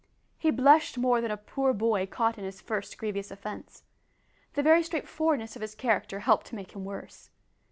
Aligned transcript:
He 0.39 0.49
blushed 0.49 0.97
more 0.97 1.21
than 1.21 1.29
a 1.29 1.37
poor 1.37 1.73
boy 1.73 2.07
caught 2.07 2.39
in 2.39 2.43
his 2.43 2.59
first 2.59 2.97
grievous 2.97 3.29
offence. 3.29 3.83
The 4.53 4.63
very 4.63 4.81
straightforwardness 4.81 5.55
of 5.55 5.61
his 5.61 5.75
character 5.75 6.21
helped 6.21 6.47
to 6.47 6.55
make 6.55 6.71
him 6.73 6.83
worse. 6.83 7.29